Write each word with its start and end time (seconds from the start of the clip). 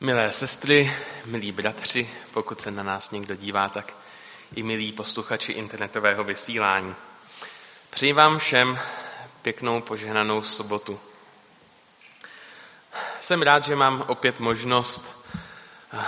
Milé 0.00 0.32
sestry, 0.32 0.92
milí 1.24 1.52
bratři, 1.52 2.10
pokud 2.32 2.60
se 2.60 2.70
na 2.70 2.82
nás 2.82 3.10
někdo 3.10 3.36
dívá, 3.36 3.68
tak 3.68 3.96
i 4.54 4.62
milí 4.62 4.92
posluchači 4.92 5.52
internetového 5.52 6.24
vysílání. 6.24 6.94
Přeji 7.90 8.12
vám 8.12 8.38
všem 8.38 8.78
pěknou 9.42 9.80
požehnanou 9.80 10.42
sobotu. 10.42 11.00
Jsem 13.20 13.42
rád, 13.42 13.64
že 13.64 13.76
mám 13.76 14.04
opět 14.08 14.40
možnost 14.40 15.28
eh, 15.92 16.04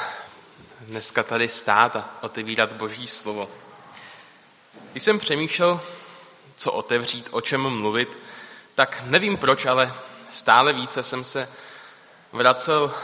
dneska 0.81 1.23
tady 1.23 1.49
stát 1.49 1.97
a 1.97 2.11
otevírat 2.21 2.73
Boží 2.73 3.07
slovo. 3.07 3.51
Když 4.93 5.03
jsem 5.03 5.19
přemýšlel, 5.19 5.81
co 6.57 6.73
otevřít, 6.73 7.29
o 7.31 7.41
čem 7.41 7.61
mluvit, 7.61 8.19
tak 8.75 9.03
nevím 9.05 9.37
proč, 9.37 9.67
ale 9.67 9.95
stále 10.31 10.73
více 10.73 11.03
jsem 11.03 11.25
se 11.25 11.49
vracel 12.33 12.95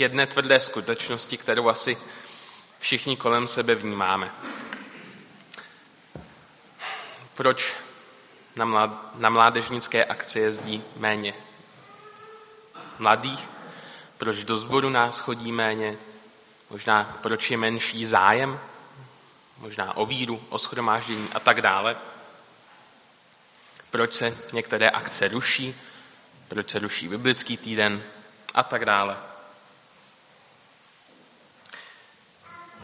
jedné 0.00 0.26
tvrdé 0.26 0.60
skutečnosti, 0.60 1.36
kterou 1.36 1.68
asi 1.68 1.98
všichni 2.78 3.16
kolem 3.16 3.46
sebe 3.46 3.74
vnímáme. 3.74 4.30
Proč 7.34 7.74
na 9.14 9.28
mládežnické 9.28 10.04
akce 10.04 10.38
jezdí 10.40 10.82
méně 10.96 11.34
mladých? 12.98 13.48
Proč 14.18 14.44
do 14.44 14.56
sboru 14.56 14.90
nás 14.90 15.18
chodí 15.18 15.52
méně? 15.52 15.98
Možná 16.70 17.18
proč 17.22 17.50
je 17.50 17.56
menší 17.56 18.06
zájem? 18.06 18.60
Možná 19.58 19.96
o 19.96 20.06
víru, 20.06 20.42
o 20.48 20.58
schromáždění 20.58 21.28
a 21.32 21.40
tak 21.40 21.62
dále. 21.62 21.96
Proč 23.90 24.12
se 24.12 24.36
některé 24.52 24.90
akce 24.90 25.28
ruší? 25.28 25.74
Proč 26.48 26.70
se 26.70 26.78
ruší 26.78 27.08
biblický 27.08 27.56
týden? 27.56 28.02
A 28.54 28.62
tak 28.62 28.84
dále. 28.84 29.29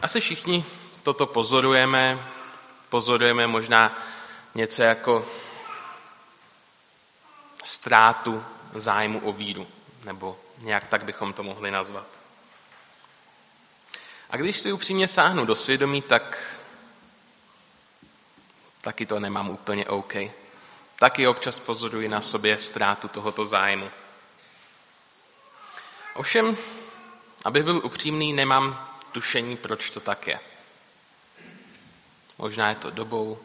Asi 0.01 0.19
všichni 0.19 0.65
toto 1.03 1.25
pozorujeme. 1.25 2.19
Pozorujeme 2.89 3.47
možná 3.47 3.97
něco 4.55 4.81
jako 4.81 5.25
ztrátu 7.63 8.45
zájmu 8.75 9.19
o 9.19 9.31
víru, 9.31 9.67
nebo 10.03 10.39
nějak 10.57 10.87
tak 10.87 11.05
bychom 11.05 11.33
to 11.33 11.43
mohli 11.43 11.71
nazvat. 11.71 12.07
A 14.29 14.37
když 14.37 14.57
si 14.59 14.71
upřímně 14.71 15.07
sáhnu 15.07 15.45
do 15.45 15.55
svědomí, 15.55 16.01
tak 16.01 16.57
taky 18.81 19.05
to 19.05 19.19
nemám 19.19 19.49
úplně 19.49 19.85
OK. 19.85 20.13
Taky 20.95 21.27
občas 21.27 21.59
pozoruji 21.59 22.09
na 22.09 22.21
sobě 22.21 22.57
ztrátu 22.57 23.07
tohoto 23.07 23.45
zájmu. 23.45 23.91
Ovšem, 26.13 26.57
abych 27.45 27.63
byl 27.63 27.81
upřímný, 27.85 28.33
nemám 28.33 28.86
tušení, 29.11 29.57
proč 29.57 29.89
to 29.89 29.99
tak 29.99 30.27
je. 30.27 30.39
Možná 32.37 32.69
je 32.69 32.75
to 32.75 32.91
dobou, 32.91 33.39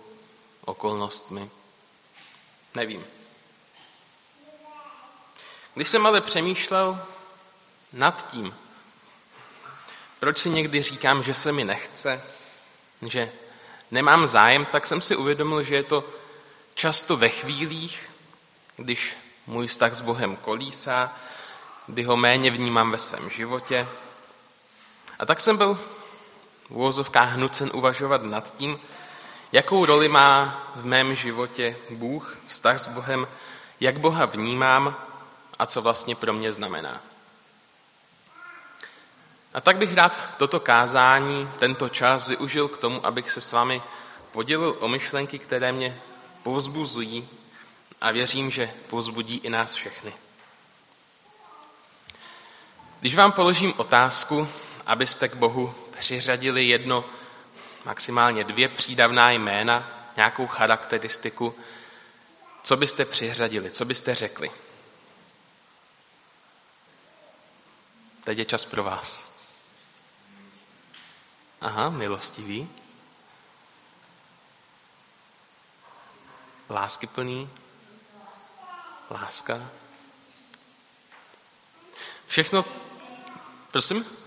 okolnostmi. 0.64 1.50
Nevím. 2.74 3.04
Když 5.74 5.88
jsem 5.88 6.06
ale 6.06 6.20
přemýšlel 6.20 7.06
nad 7.92 8.30
tím, 8.30 8.54
proč 10.18 10.38
si 10.38 10.50
někdy 10.50 10.82
říkám, 10.82 11.22
že 11.22 11.34
se 11.34 11.52
mi 11.52 11.64
nechce, 11.64 12.22
že 13.08 13.32
nemám 13.90 14.26
zájem, 14.26 14.66
tak 14.66 14.86
jsem 14.86 15.00
si 15.00 15.16
uvědomil, 15.16 15.62
že 15.62 15.74
je 15.74 15.82
to 15.82 16.04
často 16.74 17.16
ve 17.16 17.28
chvílích, 17.28 18.10
když 18.76 19.16
můj 19.46 19.66
vztah 19.66 19.94
s 19.94 20.00
Bohem 20.00 20.36
kolísá, 20.36 21.16
kdy 21.86 22.02
ho 22.02 22.16
méně 22.16 22.50
vnímám 22.50 22.90
ve 22.90 22.98
svém 22.98 23.30
životě, 23.30 23.88
a 25.18 25.26
tak 25.26 25.40
jsem 25.40 25.56
byl 25.56 25.74
v 25.74 26.70
úvozovkách 26.70 27.28
hnucen 27.28 27.70
uvažovat 27.74 28.22
nad 28.22 28.54
tím, 28.54 28.80
jakou 29.52 29.84
roli 29.84 30.08
má 30.08 30.62
v 30.76 30.84
mém 30.84 31.14
životě 31.14 31.76
Bůh, 31.90 32.38
vztah 32.46 32.78
s 32.78 32.88
Bohem, 32.88 33.28
jak 33.80 34.00
Boha 34.00 34.26
vnímám 34.26 34.96
a 35.58 35.66
co 35.66 35.82
vlastně 35.82 36.14
pro 36.14 36.32
mě 36.32 36.52
znamená. 36.52 37.00
A 39.54 39.60
tak 39.60 39.76
bych 39.76 39.94
rád 39.94 40.20
toto 40.36 40.60
kázání, 40.60 41.50
tento 41.58 41.88
čas 41.88 42.28
využil 42.28 42.68
k 42.68 42.78
tomu, 42.78 43.06
abych 43.06 43.30
se 43.30 43.40
s 43.40 43.52
vámi 43.52 43.82
podělil 44.32 44.76
o 44.80 44.88
myšlenky, 44.88 45.38
které 45.38 45.72
mě 45.72 46.00
povzbuzují 46.42 47.28
a 48.00 48.10
věřím, 48.10 48.50
že 48.50 48.70
povzbudí 48.88 49.36
i 49.36 49.50
nás 49.50 49.74
všechny. 49.74 50.12
Když 53.00 53.16
vám 53.16 53.32
položím 53.32 53.74
otázku, 53.76 54.48
abyste 54.86 55.28
k 55.28 55.34
Bohu 55.34 55.74
přiřadili 55.98 56.64
jedno, 56.64 57.04
maximálně 57.84 58.44
dvě 58.44 58.68
přídavná 58.68 59.30
jména, 59.30 60.08
nějakou 60.16 60.46
charakteristiku, 60.46 61.54
co 62.62 62.76
byste 62.76 63.04
přiřadili, 63.04 63.70
co 63.70 63.84
byste 63.84 64.14
řekli. 64.14 64.50
Teď 68.24 68.38
je 68.38 68.44
čas 68.44 68.64
pro 68.64 68.84
vás. 68.84 69.32
Aha, 71.60 71.90
milostivý. 71.90 72.68
Láskyplný. 76.70 77.50
Láska. 79.10 79.70
Všechno, 82.26 82.64
prosím? 83.70 84.21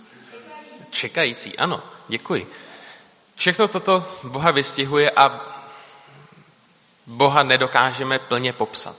Čekající, 0.96 1.58
ano, 1.58 1.84
děkuji. 2.08 2.52
Všechno 3.36 3.68
toto 3.68 4.06
Boha 4.24 4.52
vystihuje 4.52 5.12
a 5.12 5.42
Boha 7.06 7.44
nedokážeme 7.44 8.20
plně 8.20 8.54
popsat. 8.54 8.96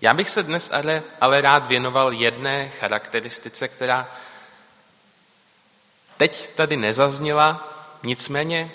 Já 0.00 0.14
bych 0.14 0.30
se 0.30 0.42
dnes 0.42 0.70
ale, 0.72 1.02
ale 1.20 1.40
rád 1.40 1.66
věnoval 1.66 2.12
jedné 2.12 2.68
charakteristice, 2.68 3.68
která 3.68 4.08
teď 6.16 6.54
tady 6.54 6.76
nezazněla, 6.76 7.68
nicméně 8.02 8.70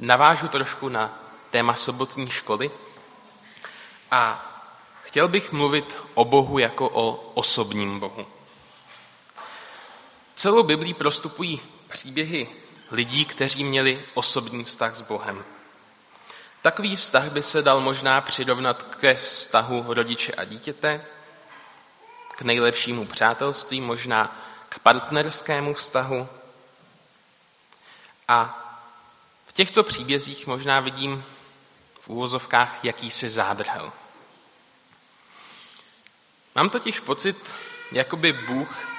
navážu 0.00 0.48
trošku 0.48 0.88
na 0.88 1.18
téma 1.50 1.74
sobotní 1.74 2.30
školy 2.30 2.70
a 4.10 4.52
chtěl 5.02 5.28
bych 5.28 5.52
mluvit 5.52 5.96
o 6.14 6.24
Bohu 6.24 6.58
jako 6.58 6.88
o 6.88 7.30
osobním 7.34 8.00
Bohu. 8.00 8.35
Celou 10.36 10.62
Biblí 10.62 10.94
prostupují 10.94 11.60
příběhy 11.88 12.48
lidí, 12.90 13.24
kteří 13.24 13.64
měli 13.64 14.04
osobní 14.14 14.64
vztah 14.64 14.94
s 14.94 15.00
Bohem. 15.00 15.44
Takový 16.62 16.96
vztah 16.96 17.24
by 17.30 17.42
se 17.42 17.62
dal 17.62 17.80
možná 17.80 18.20
přirovnat 18.20 18.82
ke 18.82 19.14
vztahu 19.14 19.84
rodiče 19.94 20.32
a 20.32 20.44
dítěte, 20.44 21.04
k 22.36 22.42
nejlepšímu 22.42 23.06
přátelství, 23.06 23.80
možná 23.80 24.40
k 24.68 24.78
partnerskému 24.78 25.74
vztahu. 25.74 26.28
A 28.28 28.62
v 29.46 29.52
těchto 29.52 29.82
příbězích 29.82 30.46
možná 30.46 30.80
vidím 30.80 31.24
v 32.00 32.08
úvozovkách 32.08 32.84
jakýsi 32.84 33.30
zádrhel. 33.30 33.92
Mám 36.54 36.70
totiž 36.70 37.00
pocit, 37.00 37.36
jako 37.92 38.16
by 38.16 38.32
Bůh 38.32 38.95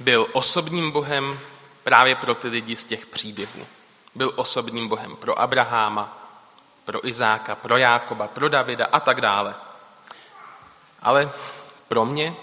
byl 0.00 0.26
osobním 0.32 0.90
Bohem 0.90 1.40
právě 1.82 2.14
pro 2.14 2.34
ty 2.34 2.48
lidi 2.48 2.76
z 2.76 2.84
těch 2.84 3.06
příběhů. 3.06 3.66
Byl 4.14 4.32
osobním 4.36 4.88
Bohem 4.88 5.16
pro 5.16 5.38
Abraháma, 5.38 6.18
pro 6.84 7.08
Izáka, 7.08 7.54
pro 7.54 7.76
Jákoba, 7.76 8.28
pro 8.28 8.48
Davida 8.48 8.86
a 8.92 9.00
tak 9.00 9.20
dále. 9.20 9.54
Ale 11.02 11.32
pro 11.88 12.04
mě, 12.04 12.34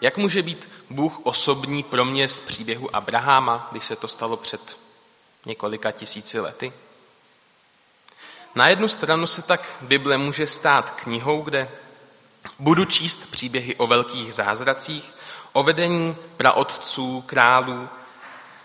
jak 0.00 0.16
může 0.16 0.42
být 0.42 0.68
Bůh 0.90 1.20
osobní 1.22 1.82
pro 1.82 2.04
mě 2.04 2.28
z 2.28 2.40
příběhu 2.40 2.96
Abraháma, 2.96 3.68
když 3.70 3.84
se 3.84 3.96
to 3.96 4.08
stalo 4.08 4.36
před 4.36 4.78
několika 5.44 5.92
tisíci 5.92 6.40
lety? 6.40 6.72
Na 8.54 8.68
jednu 8.68 8.88
stranu 8.88 9.26
se 9.26 9.42
tak 9.42 9.60
Bible 9.80 10.18
může 10.18 10.46
stát 10.46 10.90
knihou, 10.90 11.42
kde 11.42 11.70
budu 12.58 12.84
číst 12.84 13.30
příběhy 13.30 13.74
o 13.76 13.86
velkých 13.86 14.34
zázracích, 14.34 15.14
o 15.52 15.62
vedení 15.62 16.16
praotců, 16.36 17.22
králů. 17.26 17.88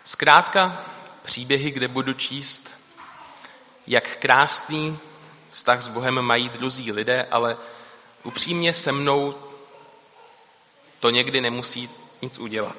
Zkrátka 0.04 0.82
příběhy, 1.24 1.72
kde 1.72 1.88
budu 1.88 2.14
číst, 2.14 2.78
jak 3.88 4.18
krásný 4.18 5.00
vztah 5.50 5.82
s 5.82 5.88
Bohem 5.88 6.22
mají 6.22 6.50
druzí 6.50 6.92
lidé, 6.92 7.28
ale 7.32 7.58
upřímně 8.24 8.74
se 8.74 8.92
mnou 8.92 9.36
to 11.00 11.10
někdy 11.10 11.42
nemusí 11.42 11.90
nic 12.22 12.40
udělat. 12.40 12.76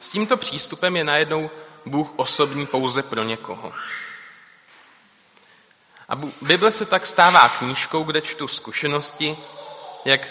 S 0.00 0.10
tímto 0.10 0.36
přístupem 0.36 0.96
je 0.96 1.04
najednou 1.04 1.50
Bůh 1.86 2.08
osobní 2.16 2.66
pouze 2.66 3.02
pro 3.02 3.22
někoho. 3.22 3.72
A 6.08 6.16
Bible 6.42 6.70
se 6.70 6.86
tak 6.86 7.06
stává 7.06 7.48
knížkou, 7.48 8.04
kde 8.04 8.20
čtu 8.20 8.48
zkušenosti, 8.48 9.36
jak 10.04 10.28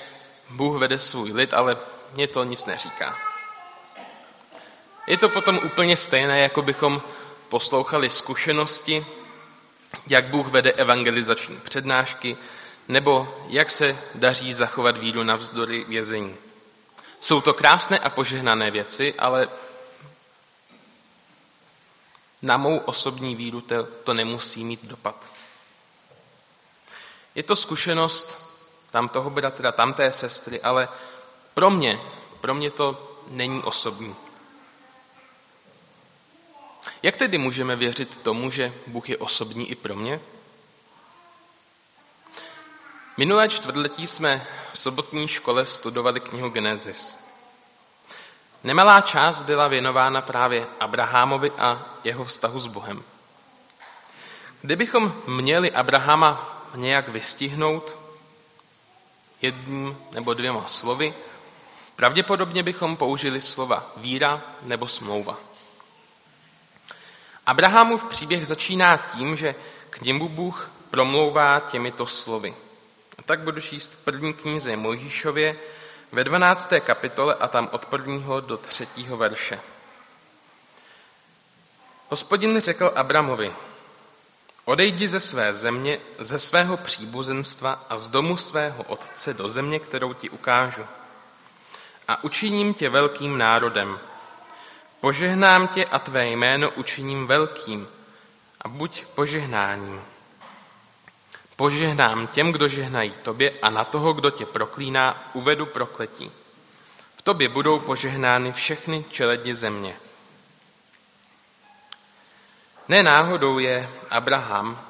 Bůh 0.49 0.79
vede 0.79 0.99
svůj 0.99 1.31
lid, 1.31 1.53
ale 1.53 1.77
mě 2.13 2.27
to 2.27 2.43
nic 2.43 2.65
neříká. 2.65 3.17
Je 5.07 5.17
to 5.17 5.29
potom 5.29 5.59
úplně 5.63 5.97
stejné, 5.97 6.39
jako 6.39 6.61
bychom 6.61 7.01
poslouchali 7.49 8.09
zkušenosti, 8.09 9.05
jak 10.07 10.25
Bůh 10.25 10.47
vede 10.47 10.71
evangelizační 10.71 11.59
přednášky, 11.59 12.37
nebo 12.87 13.37
jak 13.47 13.69
se 13.69 13.97
daří 14.15 14.53
zachovat 14.53 14.97
víru 14.97 15.23
navzdory 15.23 15.83
vězení. 15.83 16.35
Jsou 17.19 17.41
to 17.41 17.53
krásné 17.53 17.99
a 17.99 18.09
požehnané 18.09 18.71
věci, 18.71 19.13
ale 19.19 19.49
na 22.41 22.57
mou 22.57 22.77
osobní 22.77 23.35
víru 23.35 23.61
to, 23.61 23.83
to 23.83 24.13
nemusí 24.13 24.63
mít 24.63 24.85
dopad. 24.85 25.29
Je 27.35 27.43
to 27.43 27.55
zkušenost 27.55 28.56
tam 28.91 29.09
toho 29.09 29.29
bratra, 29.29 29.71
tam 29.71 29.93
té 29.93 30.13
sestry, 30.13 30.61
ale 30.61 30.89
pro 31.53 31.69
mě, 31.69 32.01
pro 32.41 32.53
mě 32.53 32.71
to 32.71 33.17
není 33.27 33.63
osobní. 33.63 34.15
Jak 37.03 37.15
tedy 37.15 37.37
můžeme 37.37 37.75
věřit 37.75 38.17
tomu, 38.17 38.51
že 38.51 38.73
Bůh 38.87 39.09
je 39.09 39.17
osobní 39.17 39.71
i 39.71 39.75
pro 39.75 39.95
mě? 39.95 40.19
Minulé 43.17 43.49
čtvrtletí 43.49 44.07
jsme 44.07 44.47
v 44.73 44.79
sobotní 44.79 45.27
škole 45.27 45.65
studovali 45.65 46.19
knihu 46.19 46.49
Genesis. 46.49 47.19
Nemalá 48.63 49.01
část 49.01 49.41
byla 49.41 49.67
věnována 49.67 50.21
právě 50.21 50.67
Abrahamovi 50.79 51.51
a 51.51 51.85
jeho 52.03 52.25
vztahu 52.25 52.59
s 52.59 52.67
Bohem. 52.67 53.03
Kdybychom 54.61 55.21
měli 55.27 55.71
Abrahama 55.71 56.61
nějak 56.75 57.07
vystihnout 57.07 57.95
jedním 59.41 59.97
nebo 60.11 60.33
dvěma 60.33 60.67
slovy, 60.67 61.13
pravděpodobně 61.95 62.63
bychom 62.63 62.97
použili 62.97 63.41
slova 63.41 63.91
víra 63.97 64.41
nebo 64.61 64.87
smlouva. 64.87 65.37
Abrahamův 67.45 68.03
příběh 68.03 68.47
začíná 68.47 68.97
tím, 68.97 69.35
že 69.35 69.55
k 69.89 70.01
němu 70.01 70.29
Bůh 70.29 70.71
promlouvá 70.89 71.59
těmito 71.59 72.07
slovy. 72.07 72.55
A 73.19 73.21
tak 73.21 73.39
budu 73.39 73.61
číst 73.61 73.93
v 73.93 74.03
první 74.03 74.33
knize 74.33 74.75
Mojžíšově 74.75 75.59
ve 76.11 76.23
12. 76.23 76.73
kapitole 76.79 77.35
a 77.35 77.47
tam 77.47 77.69
od 77.71 77.85
prvního 77.85 78.41
do 78.41 78.57
třetího 78.57 79.17
verše. 79.17 79.59
Hospodin 82.09 82.59
řekl 82.59 82.91
Abramovi, 82.95 83.53
odejdi 84.67 85.07
ze 85.07 85.19
své 85.19 85.55
země, 85.55 85.99
ze 86.19 86.39
svého 86.39 86.77
příbuzenstva 86.77 87.85
a 87.89 87.97
z 87.97 88.09
domu 88.09 88.37
svého 88.37 88.83
otce 88.83 89.33
do 89.33 89.49
země, 89.49 89.79
kterou 89.79 90.13
ti 90.13 90.29
ukážu. 90.29 90.85
A 92.07 92.23
učiním 92.23 92.73
tě 92.73 92.89
velkým 92.89 93.37
národem. 93.37 93.99
Požehnám 94.99 95.67
tě 95.67 95.85
a 95.85 95.99
tvé 95.99 96.27
jméno 96.27 96.71
učiním 96.71 97.27
velkým 97.27 97.87
a 98.61 98.67
buď 98.67 99.05
požehnáním. 99.05 100.01
Požehnám 101.55 102.27
těm, 102.27 102.51
kdo 102.51 102.67
žehnají 102.67 103.13
tobě 103.21 103.53
a 103.61 103.69
na 103.69 103.83
toho, 103.83 104.13
kdo 104.13 104.31
tě 104.31 104.45
proklíná, 104.45 105.31
uvedu 105.33 105.65
prokletí. 105.65 106.31
V 107.15 107.21
tobě 107.21 107.49
budou 107.49 107.79
požehnány 107.79 108.51
všechny 108.51 109.05
čeledi 109.11 109.55
země. 109.55 109.95
Ne 112.87 113.03
náhodou 113.03 113.59
je 113.59 113.89
Abraham 114.09 114.81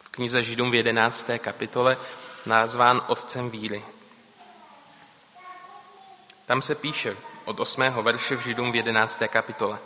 v 0.00 0.08
knize 0.08 0.42
Židům 0.42 0.70
v 0.70 0.74
11. 0.74 1.30
kapitole 1.38 1.96
nazván 2.46 3.02
otcem 3.06 3.50
víry. 3.50 3.84
Tam 6.46 6.62
se 6.62 6.74
píše 6.74 7.16
od 7.44 7.60
8. 7.60 7.82
verše 8.02 8.36
v 8.36 8.40
Židům 8.40 8.72
v 8.72 8.74
11. 8.74 9.22
kapitole. 9.28 9.78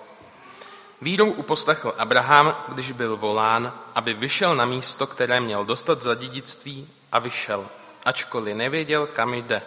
Vírou 1.01 1.31
uposlechl 1.31 1.95
Abraham, 1.99 2.57
když 2.69 2.93
byl 2.93 3.17
volán, 3.17 3.73
aby 3.95 4.15
vyšel 4.15 4.57
na 4.57 4.65
místo, 4.65 5.07
které 5.07 5.41
měl 5.41 5.65
dostat 5.65 6.03
za 6.03 6.15
dědictví 6.15 6.89
a 7.13 7.19
vyšel, 7.19 7.69
ačkoliv 8.05 8.57
nevěděl, 8.57 9.07
kam 9.07 9.35
jde. 9.35 9.63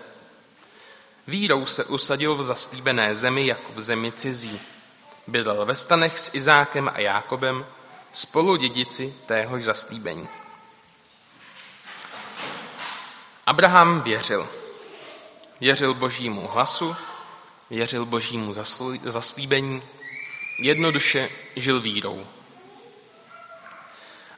Vírou 1.27 1.65
se 1.65 1.83
usadil 1.83 2.35
v 2.35 2.43
zaslíbené 2.43 3.15
zemi 3.15 3.47
jako 3.47 3.71
v 3.75 3.81
zemi 3.81 4.11
cizí. 4.11 4.61
Bydlel 5.31 5.65
ve 5.65 5.75
stanech 5.75 6.19
s 6.19 6.29
Izákem 6.33 6.91
a 6.93 6.99
Jákobem, 6.99 7.65
spolu 8.11 8.55
dědici 8.55 9.15
téhož 9.25 9.63
zaslíbení. 9.63 10.27
Abraham 13.45 14.01
věřil. 14.01 14.49
Věřil 15.59 15.93
božímu 15.93 16.47
hlasu, 16.47 16.95
věřil 17.69 18.05
božímu 18.05 18.55
zaslíbení, 19.03 19.83
jednoduše 20.59 21.29
žil 21.55 21.81
vírou. 21.81 22.27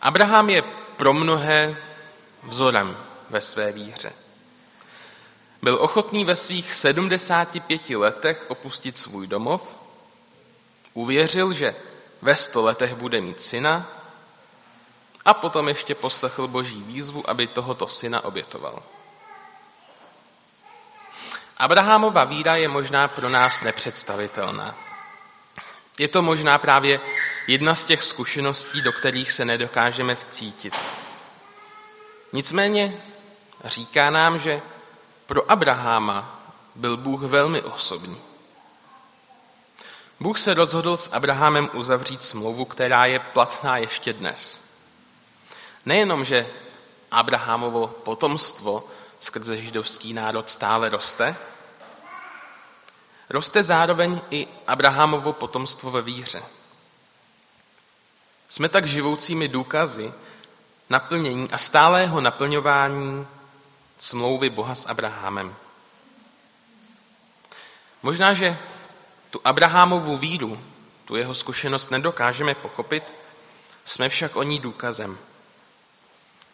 Abraham 0.01 0.50
je 0.50 0.62
pro 0.98 1.13
mnohé 1.13 1.78
vzorem 2.44 2.98
ve 3.30 3.42
své 3.42 3.72
víře. 3.72 4.13
Byl 5.62 5.78
ochotný 5.81 6.25
ve 6.25 6.36
svých 6.36 6.74
75 6.74 7.90
letech 7.90 8.45
opustit 8.48 8.98
svůj 8.98 9.28
domov, 9.28 9.82
uvěřil, 10.94 11.54
že 11.54 11.75
ve 12.22 12.36
100 12.36 12.62
letech 12.62 12.95
bude 12.95 13.22
mít 13.22 13.42
syna 13.42 13.88
a 15.25 15.34
potom 15.34 15.68
ještě 15.68 15.95
poslechl 15.95 16.48
boží 16.48 16.84
výzvu, 16.84 17.30
aby 17.30 17.48
tohoto 17.48 17.88
syna 17.88 18.25
obětoval. 18.25 18.84
Abrahamova 21.57 22.24
víra 22.24 22.56
je 22.56 22.68
možná 22.68 23.07
pro 23.07 23.30
nás 23.30 23.62
nepředstavitelná. 23.62 24.75
Je 26.00 26.07
to 26.07 26.22
možná 26.22 26.57
právě 26.57 27.00
jedna 27.48 27.75
z 27.75 27.86
těch 27.86 28.04
zkušeností, 28.04 28.81
do 28.81 28.92
kterých 28.92 29.31
se 29.31 29.45
nedokážeme 29.45 30.16
vcítit. 30.16 30.75
Nicméně 32.34 33.01
říká 33.66 34.10
nám, 34.10 34.40
že 34.40 34.62
pro 35.25 35.51
Abraháma 35.51 36.42
byl 36.75 36.98
Bůh 36.98 37.22
velmi 37.22 37.62
osobní. 37.62 38.22
Bůh 40.19 40.39
se 40.39 40.54
rozhodl 40.54 40.98
s 40.98 41.13
Abrahamem 41.13 41.69
uzavřít 41.74 42.24
smlouvu, 42.24 42.65
která 42.65 43.06
je 43.06 43.19
platná 43.19 43.77
ještě 43.77 44.13
dnes. 44.13 44.62
Nejenom, 45.86 46.25
že 46.25 46.48
Abrahamovo 47.12 47.88
potomstvo 47.88 48.83
skrze 49.19 49.57
židovský 49.57 50.13
národ 50.13 50.50
stále 50.50 50.89
roste, 50.89 51.36
roste 53.30 53.63
zároveň 53.63 54.21
i 54.30 54.48
Abrahamovo 54.68 55.33
potomstvo 55.33 55.92
ve 55.92 56.02
víře. 56.02 56.44
Jsme 58.47 58.69
tak 58.69 58.87
živoucími 58.87 59.47
důkazy 59.47 60.14
naplnění 60.90 61.52
a 61.52 61.57
stálého 61.57 62.21
naplňování 62.21 63.28
smlouvy 63.97 64.49
Boha 64.49 64.76
s 64.76 64.85
Abrahamem. 64.85 65.56
Možná, 68.04 68.33
že 68.33 68.57
tu 69.33 69.42
Abrahamovu 69.44 70.18
víru, 70.18 70.63
tu 71.06 71.16
jeho 71.16 71.33
zkušenost 71.33 71.92
nedokážeme 71.92 72.56
pochopit, 72.56 73.04
jsme 73.85 74.09
však 74.09 74.35
o 74.35 74.44
ní 74.44 74.59
důkazem. 74.59 75.18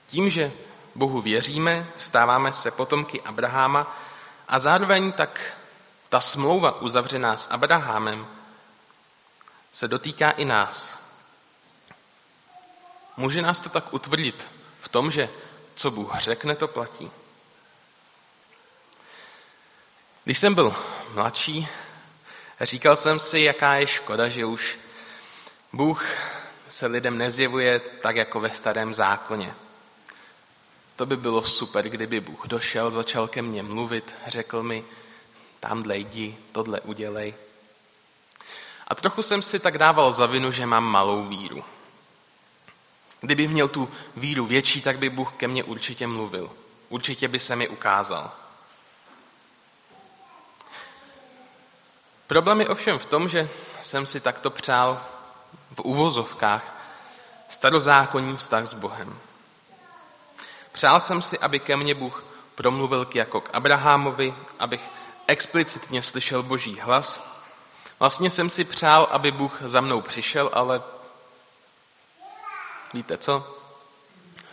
Tím, 0.08 0.30
že 0.30 0.52
Bohu 0.96 1.22
věříme, 1.22 1.88
stáváme 1.98 2.54
se 2.54 2.72
potomky 2.72 3.22
Abraháma 3.22 3.98
a 4.48 4.60
zároveň 4.60 5.12
tak 5.12 5.58
ta 6.10 6.20
smlouva 6.20 6.82
uzavřená 6.82 7.38
s 7.38 7.52
Abrahamem 7.52 8.28
se 9.72 9.88
dotýká 9.88 10.32
i 10.32 10.46
nás. 10.46 11.04
Může 13.18 13.42
nás 13.42 13.60
to 13.60 13.70
tak 13.70 13.94
utvrdit 13.94 14.48
v 14.82 14.90
tom, 14.90 15.12
že 15.12 15.30
co 15.76 15.92
Bůh 15.92 16.20
řekne, 16.20 16.56
to 16.56 16.68
platí. 16.68 17.12
Když 20.24 20.40
jsem 20.40 20.56
byl 20.56 20.76
mladší, 21.14 21.68
říkal 22.62 22.96
jsem 22.96 23.20
si, 23.20 23.40
jaká 23.40 23.76
je 23.76 23.88
škoda, 23.88 24.30
že 24.30 24.46
už 24.46 24.78
Bůh 25.74 26.06
se 26.70 26.86
lidem 26.86 27.18
nezjevuje 27.18 27.80
tak 27.80 28.16
jako 28.16 28.40
ve 28.40 28.52
starém 28.52 28.94
zákoně. 28.94 29.56
To 30.96 31.06
by 31.06 31.18
bylo 31.18 31.44
super, 31.44 31.90
kdyby 31.90 32.20
Bůh 32.20 32.48
došel, 32.48 32.92
začal 32.92 33.28
ke 33.28 33.42
mně 33.42 33.64
mluvit, 33.64 34.16
řekl 34.28 34.64
mi, 34.64 34.84
tamhle 35.60 35.98
jdi, 35.98 36.38
tohle 36.52 36.82
udělej. 36.82 37.34
A 38.88 38.96
trochu 38.96 39.24
jsem 39.24 39.42
si 39.42 39.60
tak 39.60 39.78
dával 39.78 40.14
za 40.14 40.26
vinu, 40.26 40.52
že 40.52 40.66
mám 40.66 40.84
malou 40.84 41.24
víru. 41.24 41.64
Kdybych 43.22 43.50
měl 43.50 43.68
tu 43.68 43.90
víru 44.16 44.46
větší, 44.46 44.82
tak 44.82 44.98
by 44.98 45.10
Bůh 45.10 45.34
ke 45.34 45.48
mně 45.48 45.64
určitě 45.64 46.08
mluvil. 46.08 46.52
Určitě 46.90 47.28
by 47.28 47.40
se 47.40 47.56
mi 47.56 47.68
ukázal. 47.68 48.32
Problém 52.30 52.62
je 52.62 52.70
ovšem 52.70 53.00
v 53.00 53.06
tom, 53.06 53.30
že 53.30 53.50
jsem 53.82 54.06
si 54.06 54.20
takto 54.20 54.50
přál 54.50 55.02
v 55.76 55.80
uvozovkách 55.82 56.76
starozákonní 57.50 58.38
vztah 58.38 58.68
s 58.68 58.74
Bohem. 58.74 59.20
Přál 60.72 61.00
jsem 61.00 61.22
si, 61.22 61.40
aby 61.40 61.60
ke 61.60 61.78
mně 61.78 61.96
Bůh 61.96 62.24
promluvil 62.56 63.08
jako 63.14 63.42
k 63.42 63.50
Abrahamovi, 63.54 64.34
abych 64.60 64.92
explicitně 65.28 66.04
slyšel 66.04 66.44
boží 66.44 66.80
hlas. 66.80 67.42
Vlastně 68.00 68.30
jsem 68.30 68.50
si 68.50 68.64
přál, 68.64 69.08
aby 69.12 69.32
Bůh 69.32 69.62
za 69.66 69.82
mnou 69.82 70.02
přišel, 70.02 70.50
ale 70.54 70.84
víte 72.94 73.18
co? 73.18 73.58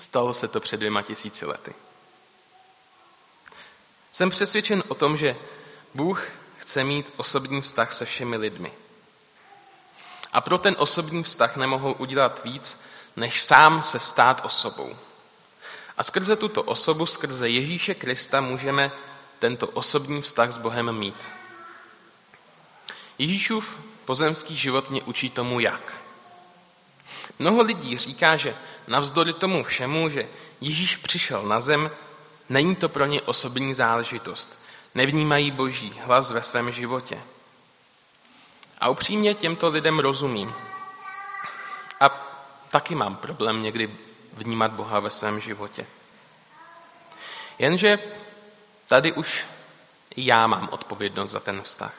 Stalo 0.00 0.34
se 0.34 0.48
to 0.48 0.60
před 0.60 0.76
dvěma 0.76 1.02
tisíci 1.02 1.46
lety. 1.46 1.74
Jsem 4.12 4.30
přesvědčen 4.30 4.82
o 4.88 4.94
tom, 4.94 5.16
že 5.16 5.36
Bůh 5.94 6.28
chce 6.66 6.84
mít 6.84 7.12
osobní 7.16 7.60
vztah 7.60 7.92
se 7.92 8.04
všemi 8.04 8.36
lidmi. 8.36 8.72
A 10.32 10.40
pro 10.40 10.58
ten 10.58 10.76
osobní 10.78 11.22
vztah 11.22 11.56
nemohl 11.56 11.94
udělat 11.98 12.40
víc, 12.44 12.82
než 13.16 13.42
sám 13.42 13.82
se 13.82 13.98
stát 13.98 14.44
osobou. 14.44 14.96
A 15.96 16.02
skrze 16.02 16.36
tuto 16.36 16.62
osobu, 16.62 17.06
skrze 17.06 17.48
Ježíše 17.48 17.94
Krista, 17.94 18.40
můžeme 18.40 18.90
tento 19.38 19.66
osobní 19.66 20.22
vztah 20.22 20.50
s 20.50 20.56
Bohem 20.56 20.92
mít. 20.98 21.30
Ježíšův 23.18 23.76
pozemský 24.04 24.56
život 24.56 24.90
mě 24.90 25.02
učí 25.02 25.30
tomu 25.30 25.60
jak. 25.60 25.92
Mnoho 27.38 27.62
lidí 27.62 27.98
říká, 27.98 28.36
že 28.36 28.56
navzdory 28.86 29.32
tomu 29.32 29.64
všemu, 29.64 30.08
že 30.08 30.28
Ježíš 30.60 30.96
přišel 30.96 31.42
na 31.42 31.60
zem, 31.60 31.90
není 32.48 32.76
to 32.76 32.88
pro 32.88 33.06
ně 33.06 33.22
osobní 33.22 33.74
záležitost. 33.74 34.65
Nevnímají 34.96 35.50
boží 35.50 35.94
hlas 36.04 36.30
ve 36.30 36.42
svém 36.42 36.72
životě. 36.72 37.22
A 38.78 38.88
upřímně 38.88 39.34
těmto 39.34 39.68
lidem 39.68 39.98
rozumím. 39.98 40.54
A 42.00 42.08
taky 42.68 42.94
mám 42.94 43.16
problém 43.16 43.62
někdy 43.62 43.90
vnímat 44.32 44.72
Boha 44.72 45.00
ve 45.00 45.10
svém 45.10 45.40
životě. 45.40 45.86
Jenže 47.58 47.98
tady 48.88 49.12
už 49.12 49.46
já 50.16 50.46
mám 50.46 50.68
odpovědnost 50.72 51.30
za 51.30 51.40
ten 51.40 51.62
vztah. 51.62 51.94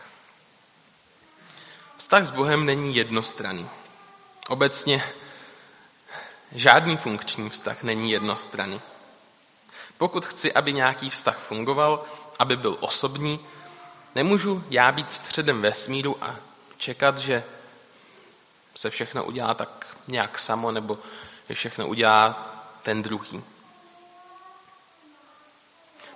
Vztah 1.98 2.25
s 2.25 2.32
Bohem 2.32 2.66
není 2.66 2.96
jednostranný. 2.96 3.70
Obecně 4.48 5.04
žádný 6.51 6.98
funkční 6.98 7.50
vztah 7.50 7.84
není 7.84 8.12
jednostranný. 8.12 8.82
Pokud 9.98 10.25
chci, 10.25 10.54
aby 10.54 10.74
nějaký 10.74 11.10
vztah 11.10 11.38
fungoval, 11.38 12.06
aby 12.39 12.58
byl 12.58 12.77
osobní, 12.79 13.39
nemůžu 14.15 14.63
já 14.70 14.91
být 14.91 15.13
středem 15.13 15.62
vesmíru 15.62 16.24
a 16.24 16.36
čekat, 16.77 17.17
že 17.17 17.44
se 18.75 18.89
všechno 18.89 19.25
udělá 19.25 19.53
tak 19.53 19.98
nějak 20.08 20.39
samo, 20.39 20.72
nebo 20.72 20.98
že 21.50 21.56
všechno 21.56 21.88
udělá 21.88 22.53
ten 22.82 23.03
druhý. 23.03 23.44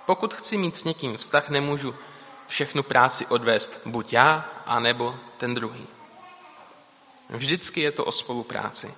Pokud 0.06 0.34
chci 0.34 0.56
mít 0.56 0.76
s 0.76 0.84
někým 0.84 1.16
vztah, 1.16 1.48
nemůžu 1.48 1.94
všechnu 2.48 2.82
práci 2.82 3.26
odvést 3.26 3.86
buď 3.86 4.12
já, 4.12 4.44
anebo 4.66 5.16
ten 5.38 5.54
druhý. 5.54 5.86
Vždycky 7.28 7.80
je 7.80 7.92
to 7.92 8.04
o 8.04 8.12
spolupráci. 8.12 8.94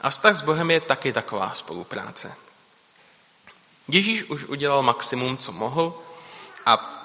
A 0.00 0.10
vztah 0.10 0.36
s 0.36 0.40
Bohem 0.40 0.70
je 0.70 0.80
taky 0.80 1.12
taková 1.12 1.54
spolupráce. 1.54 2.34
Ježíš 3.88 4.24
už 4.24 4.44
udělal 4.44 4.82
maximum, 4.82 5.38
co 5.38 5.52
mohl 5.52 6.02
a 6.68 7.04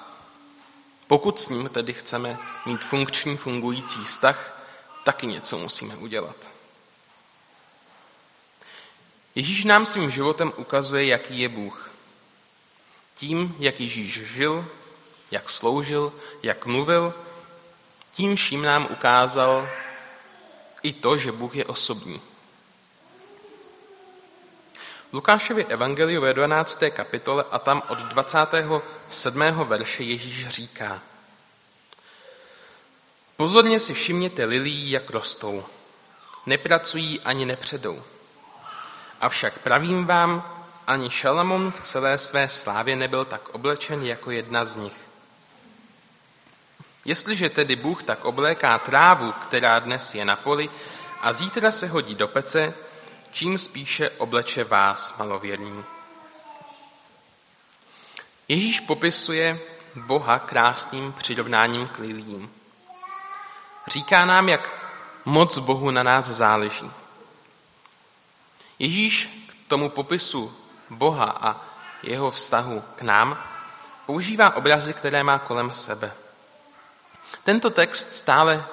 pokud 1.06 1.40
s 1.40 1.48
ním 1.48 1.68
tedy 1.68 1.92
chceme 1.92 2.38
mít 2.66 2.84
funkční, 2.84 3.36
fungující 3.36 4.04
vztah, 4.04 4.60
taky 5.04 5.26
něco 5.26 5.58
musíme 5.58 5.96
udělat. 5.96 6.36
Ježíš 9.34 9.64
nám 9.64 9.86
svým 9.86 10.10
životem 10.10 10.52
ukazuje, 10.56 11.06
jaký 11.06 11.38
je 11.38 11.48
Bůh. 11.48 11.90
Tím, 13.14 13.56
jak 13.58 13.80
Ježíš 13.80 14.12
žil, 14.26 14.68
jak 15.30 15.50
sloužil, 15.50 16.12
jak 16.42 16.66
mluvil, 16.66 17.14
tím 18.12 18.36
vším 18.36 18.62
nám 18.62 18.88
ukázal 18.90 19.68
i 20.82 20.92
to, 20.92 21.18
že 21.18 21.32
Bůh 21.32 21.56
je 21.56 21.64
osobní. 21.64 22.20
Lukášovi 25.14 25.64
evangeliu 25.64 26.20
ve 26.20 26.34
12. 26.34 26.90
kapitole 26.90 27.44
a 27.50 27.58
tam 27.58 27.82
od 27.88 27.98
27. 27.98 29.64
verše 29.64 30.02
Ježíš 30.02 30.48
říká 30.48 31.00
Pozorně 33.36 33.80
si 33.80 33.94
všimněte 33.94 34.44
lilí, 34.44 34.90
jak 34.90 35.10
rostou. 35.10 35.64
Nepracují 36.46 37.20
ani 37.20 37.46
nepředou. 37.46 38.02
Avšak 39.20 39.58
pravím 39.58 40.04
vám, 40.04 40.64
ani 40.86 41.10
Šalamon 41.10 41.70
v 41.70 41.80
celé 41.80 42.18
své 42.18 42.48
slávě 42.48 42.96
nebyl 42.96 43.24
tak 43.24 43.48
oblečen 43.48 44.02
jako 44.02 44.30
jedna 44.30 44.64
z 44.64 44.76
nich. 44.76 45.08
Jestliže 47.04 47.50
tedy 47.50 47.76
Bůh 47.76 48.02
tak 48.02 48.24
obléká 48.24 48.78
trávu, 48.78 49.32
která 49.32 49.78
dnes 49.78 50.14
je 50.14 50.24
na 50.24 50.36
poli, 50.36 50.70
a 51.20 51.32
zítra 51.32 51.72
se 51.72 51.86
hodí 51.86 52.14
do 52.14 52.28
pece, 52.28 52.74
čím 53.34 53.58
spíše 53.58 54.10
obleče 54.10 54.64
vás, 54.64 55.18
malověrní. 55.18 55.84
Ježíš 58.48 58.80
popisuje 58.80 59.60
Boha 59.94 60.38
krásným 60.38 61.12
přirovnáním 61.12 61.86
k 61.88 61.98
lilím. 61.98 62.52
Říká 63.86 64.24
nám, 64.24 64.48
jak 64.48 64.70
moc 65.24 65.58
Bohu 65.58 65.90
na 65.90 66.02
nás 66.02 66.24
záleží. 66.24 66.90
Ježíš 68.78 69.46
k 69.48 69.68
tomu 69.68 69.90
popisu 69.90 70.56
Boha 70.90 71.38
a 71.40 71.64
jeho 72.02 72.30
vztahu 72.30 72.84
k 72.96 73.02
nám 73.02 73.44
používá 74.06 74.56
obrazy, 74.56 74.94
které 74.94 75.24
má 75.24 75.38
kolem 75.38 75.74
sebe. 75.74 76.12
Tento 77.44 77.70
text 77.70 78.14
stále 78.14 78.66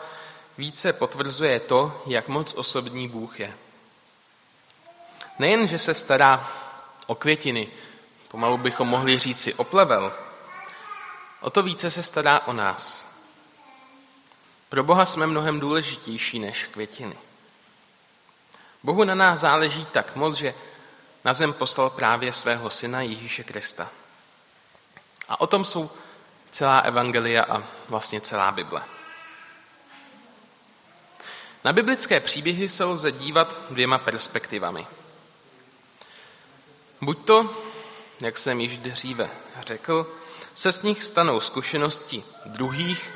více 0.57 0.93
potvrzuje 0.93 1.59
to, 1.59 2.03
jak 2.05 2.27
moc 2.27 2.53
osobní 2.53 3.07
Bůh 3.07 3.39
je. 3.39 3.57
Nejen, 5.41 5.67
že 5.67 5.77
se 5.77 5.93
stará 5.93 6.50
o 7.07 7.15
květiny, 7.15 7.67
pomalu 8.27 8.57
bychom 8.57 8.88
mohli 8.88 9.19
říci 9.19 9.53
o 9.53 9.63
plevel, 9.63 10.13
o 11.39 11.50
to 11.50 11.63
více 11.63 11.91
se 11.91 12.03
stará 12.03 12.39
o 12.39 12.53
nás. 12.53 13.15
Pro 14.69 14.83
Boha 14.83 15.05
jsme 15.05 15.27
mnohem 15.27 15.60
důležitější 15.60 16.39
než 16.39 16.65
květiny. 16.65 17.17
Bohu 18.83 19.03
na 19.03 19.15
nás 19.15 19.39
záleží 19.39 19.86
tak 19.86 20.15
moc, 20.15 20.36
že 20.36 20.53
na 21.25 21.33
zem 21.33 21.53
poslal 21.53 21.89
právě 21.89 22.33
svého 22.33 22.69
syna 22.69 23.01
Ježíše 23.01 23.43
Krista. 23.43 23.89
A 25.29 25.41
o 25.41 25.48
tom 25.48 25.65
jsou 25.65 25.89
celá 26.50 26.79
evangelia 26.79 27.43
a 27.43 27.63
vlastně 27.89 28.21
celá 28.21 28.51
Bible. 28.51 28.83
Na 31.63 31.74
biblické 31.74 32.19
příběhy 32.19 32.69
se 32.69 32.83
lze 32.83 33.12
dívat 33.12 33.62
dvěma 33.69 33.98
perspektivami. 33.98 34.88
Buď 37.01 37.25
to, 37.25 37.55
jak 38.20 38.38
jsem 38.38 38.62
již 38.62 38.77
dříve 38.77 39.29
řekl, 39.62 40.08
se 40.53 40.72
z 40.72 40.81
nich 40.81 41.03
stanou 41.03 41.39
zkušenosti 41.39 42.24
druhých, 42.46 43.12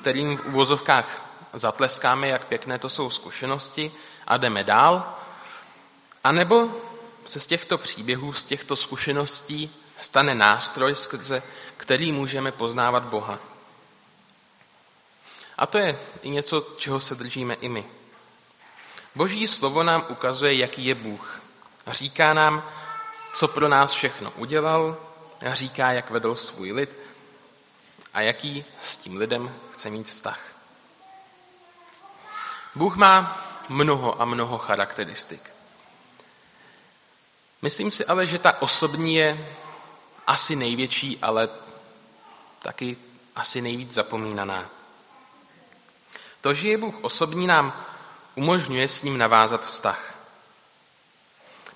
kterým 0.00 0.36
v 0.36 0.46
uvozovkách 0.46 1.30
zatleskáme, 1.52 2.28
jak 2.28 2.44
pěkné 2.44 2.78
to 2.78 2.88
jsou 2.88 3.10
zkušenosti 3.10 3.92
a 4.26 4.36
jdeme 4.36 4.64
dál, 4.64 5.14
anebo 6.24 6.68
se 7.26 7.40
z 7.40 7.46
těchto 7.46 7.78
příběhů, 7.78 8.32
z 8.32 8.44
těchto 8.44 8.76
zkušeností 8.76 9.76
stane 10.00 10.34
nástroj, 10.34 10.94
skrze 10.94 11.42
který 11.76 12.12
můžeme 12.12 12.52
poznávat 12.52 13.02
Boha. 13.02 13.38
A 15.58 15.66
to 15.66 15.78
je 15.78 15.98
i 16.22 16.30
něco, 16.30 16.66
čeho 16.78 17.00
se 17.00 17.14
držíme 17.14 17.54
i 17.54 17.68
my. 17.68 17.84
Boží 19.14 19.46
slovo 19.46 19.82
nám 19.82 20.06
ukazuje, 20.08 20.54
jaký 20.54 20.86
je 20.86 20.94
Bůh. 20.94 21.42
Říká 21.86 22.34
nám, 22.34 22.62
co 23.32 23.48
pro 23.48 23.68
nás 23.68 23.92
všechno 23.92 24.30
udělal, 24.30 24.96
říká, 25.52 25.92
jak 25.92 26.10
vedl 26.10 26.36
svůj 26.36 26.72
lid 26.72 26.90
a 28.14 28.20
jaký 28.20 28.64
s 28.82 28.96
tím 28.96 29.16
lidem 29.16 29.54
chce 29.72 29.90
mít 29.90 30.06
vztah. 30.06 30.40
Bůh 32.74 32.96
má 32.96 33.46
mnoho 33.68 34.22
a 34.22 34.24
mnoho 34.24 34.58
charakteristik. 34.58 35.50
Myslím 37.62 37.90
si 37.90 38.06
ale, 38.06 38.26
že 38.26 38.38
ta 38.38 38.62
osobní 38.62 39.14
je 39.16 39.48
asi 40.26 40.56
největší, 40.56 41.18
ale 41.22 41.48
taky 42.62 42.96
asi 43.36 43.60
nejvíc 43.60 43.92
zapomínaná. 43.92 44.70
To, 46.40 46.54
že 46.54 46.68
je 46.68 46.78
Bůh 46.78 46.98
osobní, 47.04 47.46
nám 47.46 47.84
umožňuje 48.34 48.88
s 48.88 49.02
ním 49.02 49.18
navázat 49.18 49.66
vztah. 49.66 50.14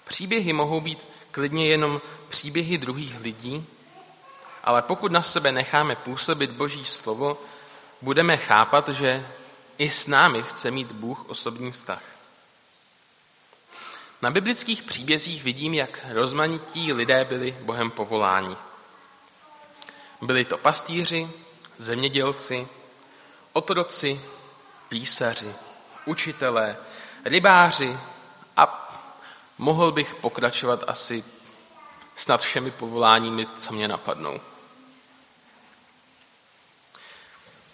Příběhy 0.05 0.53
mohou 0.53 0.81
být 0.81 1.14
klidně 1.35 1.69
jenom 1.69 2.01
příběhy 2.29 2.79
druhých 2.79 3.21
lidí, 3.21 3.67
ale 4.65 4.83
pokud 4.83 5.13
na 5.13 5.23
sebe 5.23 5.53
necháme 5.53 5.97
působit 5.97 6.51
Boží 6.51 6.85
slovo, 6.85 7.41
budeme 8.03 8.37
chápat, 8.37 8.89
že 8.89 9.27
i 9.79 9.91
s 9.91 10.07
námi 10.07 10.43
chce 10.43 10.71
mít 10.71 10.93
Bůh 10.93 11.29
osobní 11.29 11.73
vztah. 11.73 12.03
Na 14.23 14.31
biblických 14.31 14.83
příbězích 14.83 15.45
vidím, 15.45 15.75
jak 15.75 15.99
rozmanití 16.09 16.93
lidé 16.93 17.25
byli 17.25 17.57
Bohem 17.61 17.91
povoláni. 17.91 18.57
Byli 20.23 20.45
to 20.45 20.59
pastýři, 20.59 21.29
zemědělci, 21.79 22.69
otroci, 23.53 24.21
písaři, 24.89 25.55
učitelé, 26.05 26.77
rybáři 27.25 27.99
a 28.57 28.84
mohl 29.59 29.93
bych 29.93 30.15
pokračovat 30.15 30.85
asi 30.87 31.25
snad 32.17 32.43
všemi 32.43 32.71
povoláními, 32.71 33.47
co 33.57 33.73
mě 33.73 33.89
napadnou. 33.89 34.41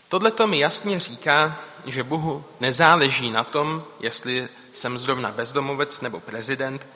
Tohle 0.08 0.30
to 0.30 0.46
mi 0.46 0.58
jasně 0.58 1.00
říká, 1.00 1.58
že 1.84 2.02
Bohu 2.02 2.44
nezáleží 2.60 3.30
na 3.30 3.44
tom, 3.44 3.84
jestli 4.00 4.48
jsem 4.72 4.98
zrovna 4.98 5.30
bezdomovec 5.30 6.00
nebo 6.00 6.20
prezident. 6.20 6.86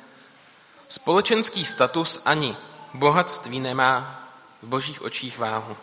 Společenský 0.88 1.64
status 1.64 2.22
ani 2.24 2.56
bohatství 2.94 3.60
nemá 3.60 4.20
v 4.62 4.66
božích 4.66 5.02
očích 5.02 5.38
váhu. 5.38 5.76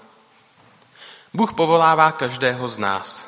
Bůh 1.34 1.54
povolává 1.54 2.12
každého 2.12 2.68
z 2.68 2.78
nás. 2.78 3.26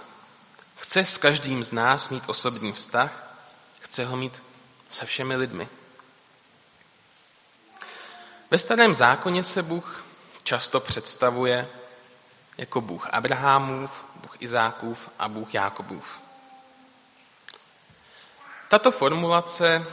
Chce 0.75 1.05
s 1.05 1.17
každým 1.17 1.63
z 1.63 1.71
nás 1.71 2.09
mít 2.09 2.23
osobní 2.27 2.73
vztah, 2.73 3.35
chce 3.79 4.05
ho 4.05 4.17
mít 4.17 4.33
se 4.93 5.05
všemi 5.05 5.35
lidmi. 5.35 5.69
Ve 8.51 8.57
starém 8.57 8.93
zákoně 8.93 9.43
se 9.43 9.63
Bůh 9.63 10.05
často 10.43 10.79
představuje 10.79 11.69
jako 12.57 12.81
Bůh 12.81 13.09
Abrahamův, 13.09 14.05
Bůh 14.15 14.41
Izákův 14.41 15.09
a 15.19 15.27
Bůh 15.27 15.53
Jákobův. 15.53 16.21
Tato 18.69 18.91
formulace 18.91 19.85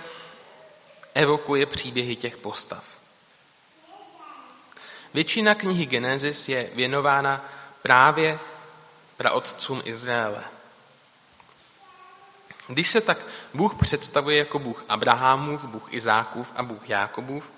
evokuje 1.14 1.66
příběhy 1.66 2.16
těch 2.16 2.36
postav. 2.36 2.96
Většina 5.14 5.54
knihy 5.54 5.86
Genesis 5.86 6.48
je 6.48 6.70
věnována 6.74 7.44
právě 7.82 8.38
praotcům 9.16 9.82
Izraele. 9.84 10.44
Když 12.70 12.88
se 12.88 13.00
tak 13.00 13.26
Bůh 13.54 13.74
představuje 13.74 14.38
jako 14.38 14.58
Bůh 14.58 14.84
Abrahamův, 14.88 15.64
Bůh 15.64 15.94
Izákův 15.94 16.52
a 16.56 16.62
Bůh 16.62 16.88
Jákobův, 16.90 17.50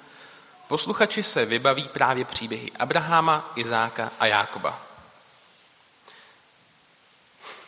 posluchači 0.68 1.22
se 1.22 1.44
vybaví 1.44 1.88
právě 1.88 2.24
příběhy 2.24 2.72
Abrahama, 2.72 3.52
Izáka 3.56 4.12
a 4.20 4.26
Jákoba. 4.26 4.80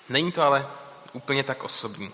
Není 0.09 0.33
to 0.33 0.43
ale 0.43 0.67
úplně 1.13 1.45
tak 1.45 1.65
osobní. 1.65 2.13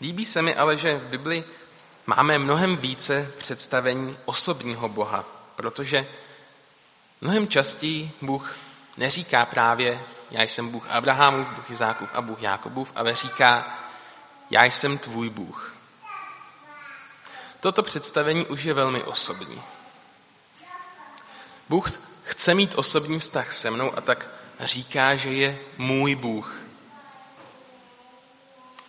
Líbí 0.00 0.24
se 0.24 0.42
mi 0.42 0.54
ale, 0.54 0.76
že 0.76 0.98
v 0.98 1.06
Bibli 1.06 1.44
máme 2.06 2.38
mnohem 2.38 2.76
více 2.76 3.32
představení 3.38 4.18
osobního 4.24 4.88
Boha, 4.88 5.24
protože 5.56 6.06
mnohem 7.20 7.48
častěji 7.48 8.10
Bůh 8.22 8.56
neříká 8.96 9.46
právě 9.46 10.02
já 10.30 10.42
jsem 10.42 10.68
Bůh 10.68 10.86
Abrahamův, 10.90 11.48
Bůh 11.48 11.70
Izákův 11.70 12.10
a 12.12 12.22
Bůh 12.22 12.42
Jákobův, 12.42 12.92
ale 12.94 13.14
říká 13.14 13.78
já 14.50 14.64
jsem 14.64 14.98
tvůj 14.98 15.30
Bůh. 15.30 15.74
Toto 17.60 17.82
představení 17.82 18.46
už 18.46 18.64
je 18.64 18.74
velmi 18.74 19.02
osobní. 19.02 19.62
Bůh 21.68 21.90
chce 22.22 22.54
mít 22.54 22.74
osobní 22.74 23.18
vztah 23.20 23.52
se 23.52 23.70
mnou 23.70 23.98
a 23.98 24.00
tak 24.00 24.28
říká, 24.60 25.16
že 25.16 25.32
je 25.32 25.58
můj 25.78 26.14
Bůh. 26.14 26.56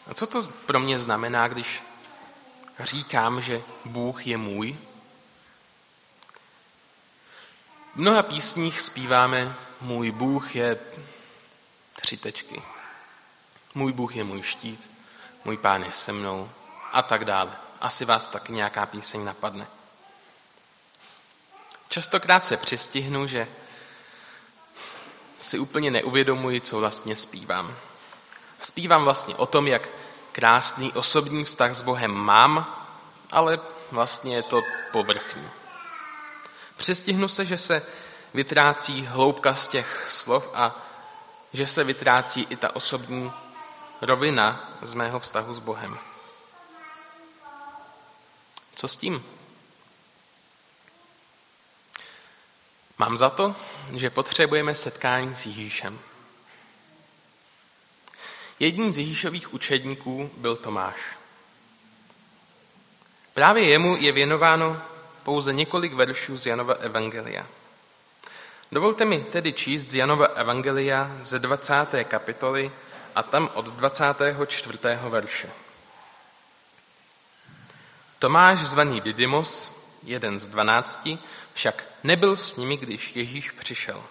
A 0.07 0.13
co 0.13 0.27
to 0.27 0.41
pro 0.65 0.79
mě 0.79 0.99
znamená, 0.99 1.47
když 1.47 1.83
říkám, 2.79 3.41
že 3.41 3.61
Bůh 3.85 4.27
je 4.27 4.37
můj? 4.37 4.77
V 7.97 7.99
mnoha 7.99 8.23
písních 8.23 8.81
zpíváme 8.81 9.55
Můj 9.81 10.11
Bůh 10.11 10.55
je 10.55 10.79
tři 12.01 12.17
tečky. 12.17 12.61
Můj 13.75 13.93
Bůh 13.93 14.15
je 14.15 14.23
můj 14.23 14.43
štít, 14.43 14.91
můj 15.45 15.57
pán 15.57 15.83
je 15.83 15.93
se 15.93 16.11
mnou 16.11 16.49
a 16.91 17.01
tak 17.01 17.25
dále. 17.25 17.51
Asi 17.81 18.05
vás 18.05 18.27
tak 18.27 18.49
nějaká 18.49 18.85
píseň 18.85 19.25
napadne. 19.25 19.67
Častokrát 21.89 22.45
se 22.45 22.57
přistihnu, 22.57 23.27
že 23.27 23.47
si 25.39 25.59
úplně 25.59 25.91
neuvědomuji, 25.91 26.61
co 26.61 26.79
vlastně 26.79 27.15
zpívám. 27.15 27.75
Zpívám 28.59 29.03
vlastně 29.03 29.35
o 29.35 29.45
tom, 29.45 29.67
jak 29.67 29.89
krásný 30.31 30.93
osobní 30.93 31.43
vztah 31.43 31.75
s 31.75 31.81
Bohem 31.81 32.11
mám, 32.11 32.85
ale 33.31 33.59
vlastně 33.91 34.35
je 34.35 34.43
to 34.43 34.61
povrchní. 34.91 35.49
Přestihnu 36.77 37.27
se, 37.27 37.45
že 37.45 37.57
se 37.57 37.85
vytrácí 38.33 39.05
hloubka 39.05 39.55
z 39.55 39.67
těch 39.67 40.07
slov 40.09 40.49
a 40.53 40.75
že 41.53 41.67
se 41.67 41.83
vytrácí 41.83 42.47
i 42.49 42.55
ta 42.55 42.75
osobní 42.75 43.31
rovina 44.01 44.77
z 44.81 44.93
mého 44.93 45.19
vztahu 45.19 45.53
s 45.53 45.59
Bohem. 45.59 45.97
Co 48.75 48.87
s 48.87 48.95
tím? 48.95 49.25
Mám 52.97 53.17
za 53.17 53.29
to, 53.29 53.55
že 53.93 54.09
potřebujeme 54.09 54.75
setkání 54.75 55.35
s 55.35 55.45
Ježíšem. 55.45 55.99
Jedním 58.59 58.93
z 58.93 58.97
Ježíšových 58.97 59.53
učedníků 59.53 60.31
byl 60.37 60.55
Tomáš. 60.55 61.17
Právě 63.33 63.69
jemu 63.69 63.97
je 63.99 64.11
věnováno 64.11 64.81
pouze 65.27 65.53
několik 65.53 65.93
veršů 65.93 66.37
z 66.37 66.45
Janova 66.45 66.73
Evangelia. 66.73 67.45
Dovolte 68.71 69.05
mi 69.05 69.23
tedy 69.23 69.53
číst 69.53 69.91
z 69.91 69.95
Janova 69.95 70.25
Evangelia 70.25 71.11
ze 71.21 71.39
20. 71.39 71.73
kapitoly 72.03 72.71
a 73.15 73.23
tam 73.23 73.49
od 73.53 73.65
24. 73.65 74.79
verše. 75.09 75.49
Tomáš 78.19 78.59
zvaný 78.59 79.01
Didymos, 79.01 79.81
jeden 80.03 80.39
z 80.39 80.47
dvanácti, 80.47 81.19
však 81.53 81.85
nebyl 82.03 82.37
s 82.37 82.55
nimi, 82.55 82.77
když 82.77 83.15
Ježíš 83.15 83.51
přišel. 83.51 84.03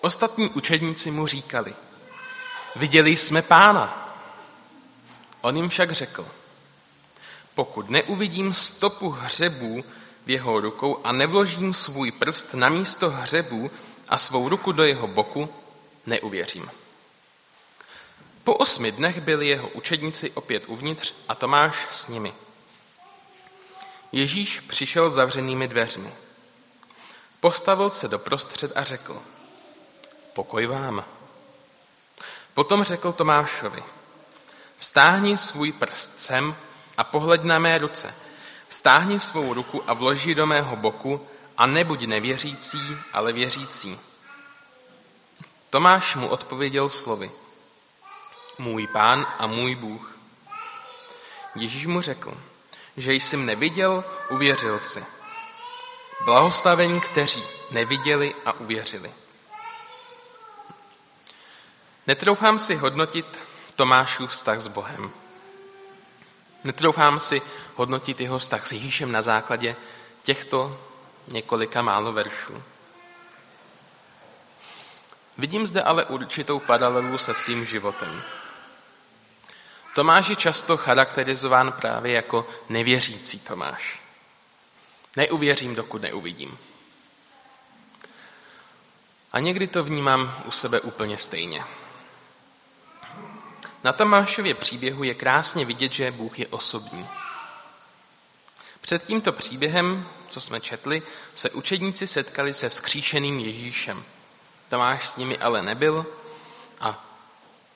Ostatní 0.00 0.48
učedníci 0.48 1.10
mu 1.10 1.26
říkali, 1.26 1.74
viděli 2.76 3.16
jsme 3.16 3.42
pána. 3.42 4.14
On 5.40 5.56
jim 5.56 5.68
však 5.68 5.92
řekl, 5.92 6.28
pokud 7.56 7.90
neuvidím 7.90 8.54
stopu 8.54 9.10
hřebů 9.10 9.84
v 10.26 10.30
jeho 10.30 10.60
rukou 10.60 11.00
a 11.04 11.12
nevložím 11.12 11.74
svůj 11.74 12.10
prst 12.10 12.54
na 12.54 12.68
místo 12.68 13.10
hřebů 13.10 13.70
a 14.08 14.18
svou 14.18 14.48
ruku 14.48 14.72
do 14.72 14.84
jeho 14.84 15.06
boku, 15.06 15.48
neuvěřím. 16.06 16.70
Po 18.44 18.54
osmi 18.54 18.92
dnech 18.92 19.20
byli 19.20 19.46
jeho 19.46 19.68
učedníci 19.68 20.30
opět 20.30 20.62
uvnitř 20.66 21.14
a 21.28 21.34
Tomáš 21.34 21.86
s 21.92 22.08
nimi. 22.08 22.34
Ježíš 24.12 24.60
přišel 24.60 25.10
zavřenými 25.10 25.68
dveřmi. 25.68 26.12
Postavil 27.40 27.90
se 27.90 28.08
do 28.08 28.18
prostřed 28.18 28.72
a 28.74 28.84
řekl, 28.84 29.22
pokoj 30.32 30.66
vám. 30.66 31.04
Potom 32.54 32.84
řekl 32.84 33.12
Tomášovi, 33.12 33.82
vstáhni 34.78 35.38
svůj 35.38 35.72
prst 35.72 36.20
sem 36.20 36.56
a 36.96 37.04
pohled 37.04 37.44
na 37.44 37.58
mé 37.58 37.78
ruce. 37.78 38.14
Vstáhni 38.68 39.20
svou 39.20 39.54
ruku 39.54 39.82
a 39.86 39.92
vloží 39.92 40.34
do 40.34 40.46
mého 40.46 40.76
boku 40.76 41.26
a 41.56 41.66
nebuď 41.66 42.06
nevěřící, 42.06 42.80
ale 43.12 43.32
věřící. 43.32 43.98
Tomáš 45.70 46.16
mu 46.16 46.28
odpověděl 46.28 46.88
slovy. 46.88 47.30
Můj 48.58 48.86
pán 48.86 49.26
a 49.38 49.46
můj 49.46 49.74
Bůh. 49.74 50.18
Ježíš 51.54 51.86
mu 51.86 52.00
řekl, 52.00 52.40
že 52.96 53.12
jsi 53.12 53.36
neviděl, 53.36 54.04
uvěřil 54.30 54.78
si. 54.78 55.04
Blahostavení, 56.24 57.00
kteří 57.00 57.44
neviděli 57.70 58.34
a 58.44 58.52
uvěřili. 58.52 59.12
Netroufám 62.06 62.58
si 62.58 62.76
hodnotit 62.76 63.42
Tomášův 63.76 64.30
vztah 64.30 64.60
s 64.60 64.68
Bohem. 64.68 65.10
Netroufám 66.66 67.20
si 67.20 67.42
hodnotit 67.74 68.20
jeho 68.20 68.38
vztah 68.38 68.66
s 68.66 68.72
Ježíšem 68.72 69.12
na 69.12 69.22
základě 69.22 69.76
těchto 70.22 70.80
několika 71.28 71.82
málo 71.82 72.12
veršů. 72.12 72.62
Vidím 75.38 75.66
zde 75.66 75.82
ale 75.82 76.04
určitou 76.04 76.58
paralelu 76.58 77.18
se 77.18 77.34
svým 77.34 77.66
životem. 77.66 78.22
Tomáš 79.94 80.28
je 80.28 80.36
často 80.36 80.76
charakterizován 80.76 81.72
právě 81.72 82.12
jako 82.12 82.46
nevěřící 82.68 83.40
Tomáš. 83.40 84.02
Neuvěřím, 85.16 85.74
dokud 85.74 86.02
neuvidím. 86.02 86.58
A 89.32 89.40
někdy 89.40 89.66
to 89.66 89.84
vnímám 89.84 90.42
u 90.44 90.50
sebe 90.50 90.80
úplně 90.80 91.18
stejně. 91.18 91.64
Na 93.86 93.92
Tomášově 93.92 94.54
příběhu 94.54 95.04
je 95.04 95.14
krásně 95.14 95.64
vidět, 95.64 95.92
že 95.92 96.10
Bůh 96.10 96.38
je 96.38 96.46
osobní. 96.46 97.08
Před 98.80 99.04
tímto 99.04 99.32
příběhem, 99.32 100.08
co 100.28 100.40
jsme 100.40 100.60
četli, 100.60 101.02
se 101.34 101.50
učedníci 101.50 102.06
setkali 102.06 102.54
se 102.54 102.68
vzkříšeným 102.68 103.38
Ježíšem. 103.38 104.04
Tomáš 104.68 105.08
s 105.08 105.16
nimi 105.16 105.38
ale 105.38 105.62
nebyl 105.62 106.06
a 106.80 107.04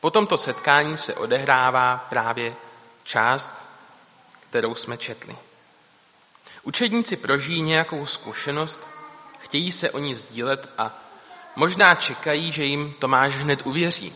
po 0.01 0.11
tomto 0.11 0.39
setkání 0.39 0.97
se 0.97 1.15
odehrává 1.15 2.07
právě 2.09 2.57
část, 3.05 3.67
kterou 4.51 4.75
jsme 4.75 4.97
četli. 4.97 5.37
Učedníci 6.63 7.17
prožijí 7.17 7.63
nějakou 7.63 8.07
zkušenost, 8.07 8.81
chtějí 9.39 9.73
se 9.73 9.91
o 9.91 9.99
ní 9.99 10.15
sdílet 10.15 10.69
a 10.79 10.99
možná 11.57 11.95
čekají, 11.95 12.53
že 12.53 12.65
jim 12.65 12.95
Tomáš 12.99 13.35
hned 13.35 13.67
uvěří. 13.67 14.13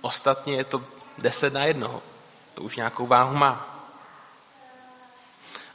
Ostatně 0.00 0.56
je 0.56 0.64
to 0.64 0.98
deset 1.18 1.52
na 1.52 1.64
jednoho. 1.64 2.02
To 2.54 2.62
už 2.62 2.76
nějakou 2.76 3.06
váhu 3.06 3.36
má. 3.36 3.74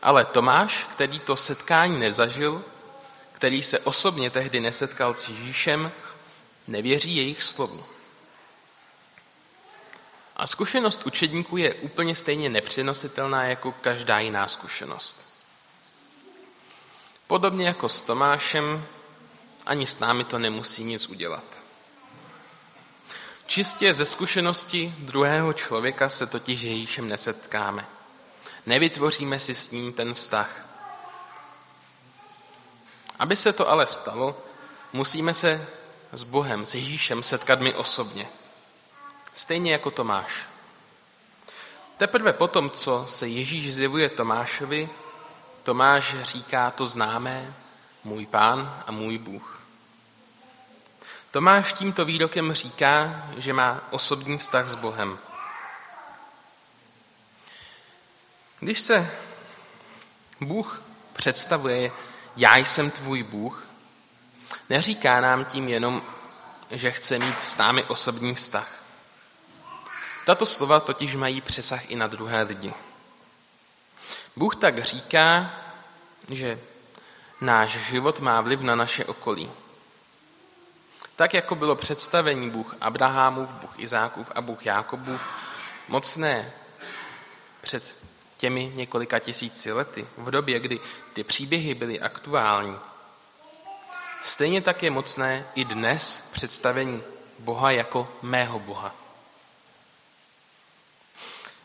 Ale 0.01 0.25
Tomáš, 0.25 0.83
který 0.83 1.19
to 1.19 1.35
setkání 1.35 1.99
nezažil, 1.99 2.63
který 3.31 3.63
se 3.63 3.79
osobně 3.79 4.29
tehdy 4.29 4.59
nesetkal 4.59 5.13
s 5.15 5.29
Ježíšem, 5.29 5.91
nevěří 6.67 7.15
jejich 7.15 7.43
slovu. 7.43 7.85
A 10.35 10.47
zkušenost 10.47 11.05
učedníků 11.05 11.57
je 11.57 11.73
úplně 11.73 12.15
stejně 12.15 12.49
nepřenositelná 12.49 13.43
jako 13.43 13.71
každá 13.71 14.19
jiná 14.19 14.47
zkušenost. 14.47 15.33
Podobně 17.27 17.67
jako 17.67 17.89
s 17.89 18.01
Tomášem, 18.01 18.85
ani 19.65 19.87
s 19.87 19.99
námi 19.99 20.23
to 20.23 20.39
nemusí 20.39 20.83
nic 20.83 21.07
udělat. 21.07 21.62
Čistě 23.45 23.93
ze 23.93 24.05
zkušenosti 24.05 24.95
druhého 24.99 25.53
člověka 25.53 26.09
se 26.09 26.27
totiž 26.27 26.61
Ježíšem 26.61 27.09
nesetkáme. 27.09 27.85
Nevytvoříme 28.65 29.39
si 29.39 29.55
s 29.55 29.71
ním 29.71 29.93
ten 29.93 30.13
vztah. 30.13 30.65
Aby 33.19 33.35
se 33.35 33.53
to 33.53 33.69
ale 33.69 33.87
stalo, 33.87 34.37
musíme 34.93 35.33
se 35.33 35.67
s 36.11 36.23
Bohem, 36.23 36.65
s 36.65 36.75
Ježíšem 36.75 37.23
setkat 37.23 37.59
my 37.59 37.73
osobně. 37.73 38.29
Stejně 39.35 39.71
jako 39.71 39.91
Tomáš. 39.91 40.47
Teprve 41.97 42.33
potom, 42.33 42.69
co 42.69 43.05
se 43.07 43.27
Ježíš 43.27 43.73
zjevuje 43.73 44.09
Tomášovi, 44.09 44.89
Tomáš 45.63 46.15
říká 46.21 46.71
to 46.71 46.87
známé, 46.87 47.53
můj 48.03 48.25
pán 48.25 48.83
a 48.87 48.91
můj 48.91 49.17
Bůh. 49.17 49.62
Tomáš 51.33 51.73
tímto 51.73 52.05
výrokem 52.05 52.53
říká, 52.53 53.25
že 53.37 53.53
má 53.53 53.81
osobní 53.91 54.37
vztah 54.37 54.67
s 54.67 54.75
Bohem. 54.75 55.19
Když 58.59 58.79
se 58.79 59.11
Bůh 60.41 60.81
představuje, 61.13 61.91
já 62.37 62.57
jsem 62.57 62.91
tvůj 62.91 63.23
Bůh, 63.23 63.67
neříká 64.69 65.21
nám 65.21 65.45
tím 65.45 65.69
jenom, 65.69 66.01
že 66.71 66.91
chce 66.91 67.19
mít 67.19 67.41
s 67.41 67.57
námi 67.57 67.83
osobní 67.83 68.35
vztah. 68.35 68.83
Tato 70.25 70.45
slova 70.45 70.79
totiž 70.79 71.15
mají 71.15 71.41
přesah 71.41 71.91
i 71.91 71.95
na 71.95 72.07
druhé 72.07 72.41
lidi. 72.41 72.73
Bůh 74.35 74.55
tak 74.55 74.83
říká, 74.83 75.51
že 76.29 76.59
náš 77.41 77.71
život 77.71 78.19
má 78.19 78.41
vliv 78.41 78.61
na 78.61 78.75
naše 78.75 79.05
okolí. 79.05 79.51
Tak 81.15 81.33
jako 81.33 81.55
bylo 81.55 81.75
představení 81.75 82.49
Bůh 82.49 82.75
Abrahamův, 82.81 83.49
Bůh 83.49 83.79
Izákův 83.79 84.31
a 84.35 84.41
Bůh 84.41 84.65
Jákobův 84.65 85.27
mocné 85.87 86.51
před 87.61 87.95
těmi 88.37 88.71
několika 88.75 89.19
tisíci 89.19 89.71
lety, 89.71 90.07
v 90.17 90.31
době, 90.31 90.59
kdy 90.59 90.79
ty 91.13 91.23
příběhy 91.23 91.73
byly 91.73 91.99
aktuální, 91.99 92.77
stejně 94.23 94.61
tak 94.61 94.83
je 94.83 94.91
mocné 94.91 95.45
i 95.55 95.65
dnes 95.65 96.29
představení 96.31 97.03
Boha 97.39 97.71
jako 97.71 98.07
mého 98.21 98.59
Boha. 98.59 98.95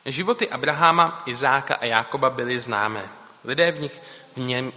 Životy 0.06 0.48
Abraháma, 0.48 1.22
Izáka 1.26 1.74
a 1.74 1.84
Jákoba 1.84 2.30
byly 2.30 2.61
známé. 2.61 3.08
Lidé 3.44 3.72
v 3.72 3.80
nich 3.80 4.02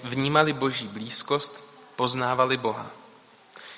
vnímali 0.04 0.54
boží 0.54 0.88
blízkost, 0.88 1.64
poznávali 1.96 2.58
Boha. 2.58 3.01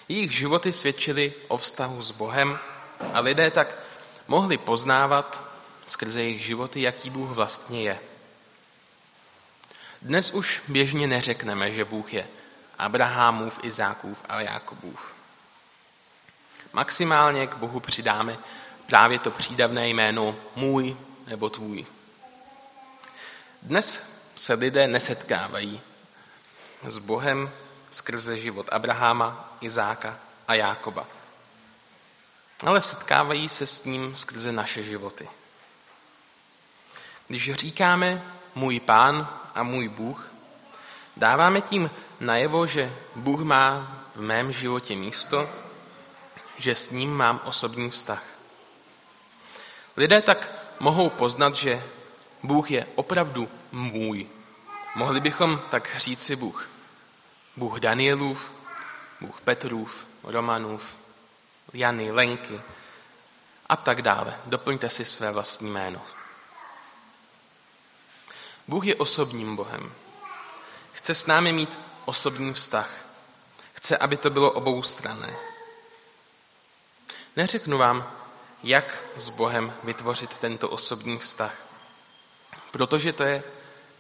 Jejich 0.09 0.31
životy 0.31 0.73
svědčily 0.73 1.33
o 1.47 1.57
vztahu 1.57 2.03
s 2.03 2.11
Bohem 2.11 2.59
a 3.13 3.19
lidé 3.19 3.51
tak 3.51 3.75
mohli 4.27 4.57
poznávat 4.57 5.43
skrze 5.85 6.21
jejich 6.21 6.45
životy, 6.45 6.81
jaký 6.81 7.09
Bůh 7.09 7.29
vlastně 7.29 7.81
je. 7.81 7.99
Dnes 10.01 10.31
už 10.31 10.61
běžně 10.67 11.07
neřekneme, 11.07 11.71
že 11.71 11.85
Bůh 11.85 12.13
je 12.13 12.27
Abrahamův, 12.77 13.59
Izákův 13.63 14.23
a 14.29 14.41
Jákobův. 14.41 15.13
Maximálně 16.73 17.47
k 17.47 17.55
Bohu 17.55 17.79
přidáme 17.79 18.37
právě 18.87 19.19
to 19.19 19.31
přídavné 19.31 19.87
jméno 19.87 20.35
můj 20.55 20.97
nebo 21.27 21.49
tvůj. 21.49 21.85
Dnes 23.61 24.19
se 24.35 24.53
lidé 24.53 24.87
nesetkávají 24.87 25.81
s 26.87 26.97
Bohem 26.97 27.51
skrze 27.95 28.37
život 28.37 28.67
Abraháma, 28.71 29.57
Izáka 29.61 30.19
a 30.47 30.53
Jákoba. 30.53 31.07
Ale 32.65 32.81
setkávají 32.81 33.49
se 33.49 33.67
s 33.67 33.85
ním 33.85 34.15
skrze 34.15 34.51
naše 34.51 34.83
životy. 34.83 35.29
Když 37.27 37.53
říkáme 37.53 38.23
můj 38.55 38.79
pán 38.79 39.39
a 39.55 39.63
můj 39.63 39.87
Bůh, 39.87 40.31
dáváme 41.17 41.61
tím 41.61 41.91
najevo, 42.19 42.67
že 42.67 42.93
Bůh 43.15 43.41
má 43.41 43.97
v 44.15 44.21
mém 44.21 44.51
životě 44.51 44.95
místo, 44.95 45.49
že 46.57 46.75
s 46.75 46.89
ním 46.89 47.13
mám 47.13 47.41
osobní 47.45 47.89
vztah. 47.89 48.23
Lidé 49.97 50.21
tak 50.21 50.53
mohou 50.79 51.09
poznat, 51.09 51.55
že 51.55 51.83
Bůh 52.43 52.71
je 52.71 52.87
opravdu 52.95 53.49
můj. 53.71 54.27
Mohli 54.95 55.19
bychom 55.19 55.61
tak 55.69 55.89
říci 55.97 56.35
Bůh. 56.35 56.69
Bůh 57.55 57.79
Danielův, 57.79 58.51
Bůh 59.21 59.41
Petrův, 59.41 60.05
Romanův, 60.23 60.95
Jany, 61.73 62.11
Lenky 62.11 62.61
a 63.69 63.75
tak 63.75 64.01
dále. 64.01 64.39
Doplňte 64.45 64.89
si 64.89 65.05
své 65.05 65.31
vlastní 65.31 65.71
jméno. 65.71 66.01
Bůh 68.67 68.85
je 68.85 68.95
osobním 68.95 69.55
Bohem. 69.55 69.93
Chce 70.93 71.15
s 71.15 71.25
námi 71.25 71.53
mít 71.53 71.79
osobní 72.05 72.53
vztah. 72.53 72.89
Chce, 73.73 73.97
aby 73.97 74.17
to 74.17 74.29
bylo 74.29 74.51
oboustranné. 74.51 75.35
Neřeknu 77.35 77.77
vám, 77.77 78.11
jak 78.63 78.99
s 79.15 79.29
Bohem 79.29 79.73
vytvořit 79.83 80.37
tento 80.37 80.69
osobní 80.69 81.19
vztah, 81.19 81.55
protože 82.71 83.13
to 83.13 83.23
je 83.23 83.43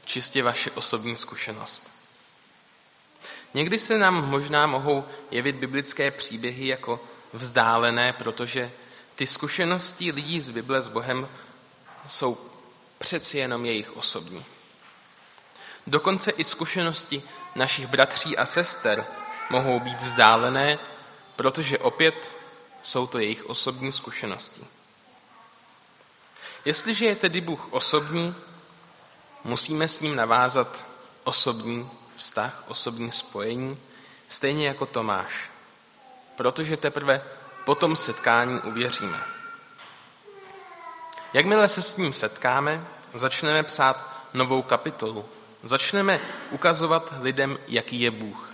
čistě 0.05 0.43
vaše 0.43 0.71
osobní 0.71 1.17
zkušenost. 1.17 2.02
Někdy 3.53 3.79
se 3.79 3.97
nám 3.97 4.29
možná 4.29 4.67
mohou 4.67 5.05
jevit 5.31 5.55
biblické 5.55 6.11
příběhy 6.11 6.67
jako 6.67 6.99
vzdálené, 7.33 8.13
protože 8.13 8.71
ty 9.15 9.27
zkušenosti 9.27 10.11
lidí 10.11 10.41
z 10.41 10.49
Bible 10.49 10.81
s 10.81 10.87
Bohem 10.87 11.29
jsou 12.07 12.37
přeci 12.97 13.37
jenom 13.37 13.65
jejich 13.65 13.97
osobní. 13.97 14.45
Dokonce 15.87 16.31
i 16.31 16.43
zkušenosti 16.43 17.23
našich 17.55 17.87
bratří 17.87 18.37
a 18.37 18.45
sester 18.45 19.05
mohou 19.49 19.79
být 19.79 20.01
vzdálené, 20.01 20.79
protože 21.35 21.77
opět 21.77 22.37
jsou 22.83 23.07
to 23.07 23.19
jejich 23.19 23.45
osobní 23.45 23.91
zkušenosti. 23.91 24.61
Jestliže 26.65 27.05
je 27.05 27.15
tedy 27.15 27.41
Bůh 27.41 27.73
osobní, 27.73 28.35
musíme 29.43 29.87
s 29.87 29.99
ním 29.99 30.15
navázat 30.15 30.85
osobní 31.23 31.89
vztah, 32.15 32.63
osobní 32.67 33.11
spojení, 33.11 33.79
stejně 34.29 34.67
jako 34.67 34.85
Tomáš, 34.85 35.49
protože 36.37 36.77
teprve 36.77 37.21
po 37.65 37.75
tom 37.75 37.95
setkání 37.95 38.61
uvěříme. 38.61 39.19
Jakmile 41.33 41.69
se 41.69 41.81
s 41.81 41.97
ním 41.97 42.13
setkáme, 42.13 42.87
začneme 43.13 43.63
psát 43.63 44.09
novou 44.33 44.61
kapitolu. 44.61 45.25
Začneme 45.63 46.19
ukazovat 46.51 47.13
lidem, 47.21 47.57
jaký 47.67 48.01
je 48.01 48.11
Bůh. 48.11 48.49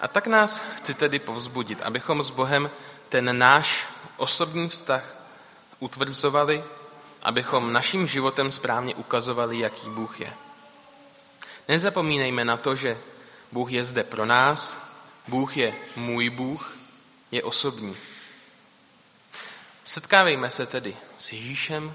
A 0.00 0.08
tak 0.08 0.26
nás 0.26 0.58
chci 0.76 0.94
tedy 0.94 1.18
povzbudit, 1.18 1.82
abychom 1.82 2.22
s 2.22 2.30
Bohem 2.30 2.70
ten 3.08 3.38
náš 3.38 3.86
osobní 4.16 4.68
vztah 4.68 5.04
utvrzovali, 5.78 6.64
abychom 7.22 7.72
naším 7.72 8.06
životem 8.06 8.50
správně 8.50 8.94
ukazovali, 8.94 9.58
jaký 9.58 9.90
Bůh 9.90 10.20
je. 10.20 10.32
Nezapomínejme 11.68 12.44
na 12.44 12.56
to, 12.56 12.76
že 12.76 12.98
Bůh 13.52 13.72
je 13.72 13.84
zde 13.84 14.04
pro 14.04 14.26
nás, 14.26 14.90
Bůh 15.28 15.56
je 15.56 15.74
můj 15.96 16.30
Bůh, 16.30 16.78
je 17.30 17.42
osobní. 17.42 17.96
Setkávejme 19.84 20.50
se 20.50 20.66
tedy 20.66 20.96
s 21.18 21.32
Ježíšem, 21.32 21.94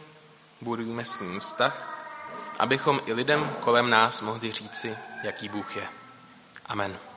budujme 0.61 1.05
s 1.05 1.19
ním 1.19 1.39
vztah 1.39 1.99
abychom 2.59 2.99
i 3.05 3.13
lidem 3.13 3.55
kolem 3.59 3.89
nás 3.89 4.21
mohli 4.21 4.51
říci, 4.51 4.97
jaký 5.23 5.49
Bůh 5.49 5.75
je. 5.75 5.87
Amen. 6.65 7.08